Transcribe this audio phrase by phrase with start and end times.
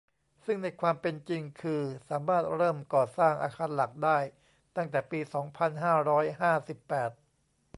[0.45, 4.17] ซึ่งในความเป็นจริงคือสามารถเริ่มก่อสร้างอาคารหลักได้
[4.75, 7.11] ตั้งแต่ปี สองพันห้าร้อยห้าสิบแปด